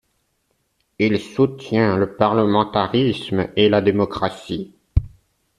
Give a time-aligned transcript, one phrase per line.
[0.97, 4.73] Il soutient le parlementarisme et la démocratie.